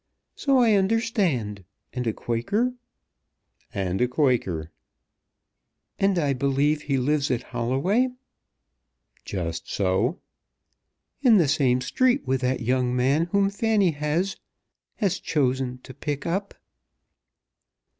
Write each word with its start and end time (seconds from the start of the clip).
"So 0.33 0.57
I 0.57 0.73
understand, 0.73 1.63
and 1.93 2.07
a 2.07 2.11
Quaker?" 2.13 2.73
"And 3.71 4.01
a 4.01 4.07
Quaker." 4.07 4.71
"And 5.99 6.17
I 6.17 6.33
believe 6.33 6.81
he 6.81 6.97
lives 6.97 7.29
at 7.29 7.43
Holloway." 7.53 8.09
"Just 9.25 9.69
so." 9.69 10.17
"In 11.21 11.37
the 11.37 11.47
same 11.47 11.81
street 11.81 12.25
with 12.25 12.41
that 12.41 12.61
young 12.61 12.95
man 12.95 13.25
whom 13.25 13.51
Fanny 13.51 13.91
has 13.91 14.37
has 14.95 15.19
chosen 15.19 15.77
to 15.83 15.93
pick 15.93 16.25
up." 16.25 16.55